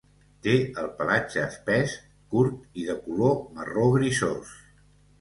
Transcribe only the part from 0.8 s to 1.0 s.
el